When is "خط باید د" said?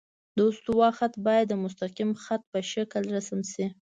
0.97-1.53